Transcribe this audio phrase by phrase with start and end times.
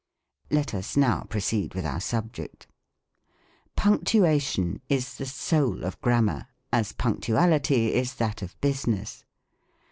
[0.49, 2.65] Let us now proceed with our subject.
[3.75, 9.25] Punctuation is the soul of Grammar, as Punctuality is that of business.